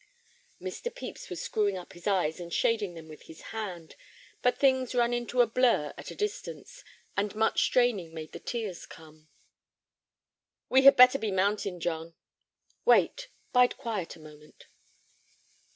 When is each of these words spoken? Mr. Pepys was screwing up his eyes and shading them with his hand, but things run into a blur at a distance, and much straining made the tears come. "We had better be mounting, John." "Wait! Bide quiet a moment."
Mr. 0.59 0.85
Pepys 0.91 1.29
was 1.29 1.43
screwing 1.43 1.77
up 1.77 1.93
his 1.93 2.07
eyes 2.07 2.39
and 2.39 2.51
shading 2.51 2.95
them 2.95 3.07
with 3.07 3.21
his 3.29 3.41
hand, 3.53 3.95
but 4.41 4.57
things 4.57 4.95
run 4.95 5.13
into 5.13 5.41
a 5.41 5.45
blur 5.45 5.93
at 5.95 6.09
a 6.09 6.15
distance, 6.15 6.83
and 7.15 7.35
much 7.35 7.61
straining 7.61 8.11
made 8.11 8.31
the 8.31 8.39
tears 8.39 8.87
come. 8.87 9.27
"We 10.69 10.85
had 10.85 10.95
better 10.95 11.19
be 11.19 11.29
mounting, 11.29 11.79
John." 11.79 12.15
"Wait! 12.83 13.29
Bide 13.53 13.77
quiet 13.77 14.15
a 14.15 14.19
moment." 14.19 14.65